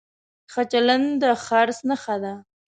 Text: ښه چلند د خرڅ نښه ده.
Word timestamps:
ښه 0.51 0.61
چلند 0.71 1.07
د 1.21 1.23
خرڅ 1.45 1.77
نښه 1.89 2.15
ده. 2.23 2.33